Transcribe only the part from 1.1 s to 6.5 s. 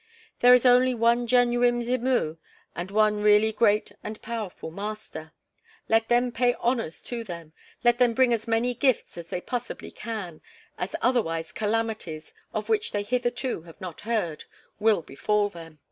genuine Mzimu and one really great and powerful master. Let them